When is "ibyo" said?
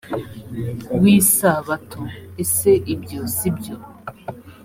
2.93-3.21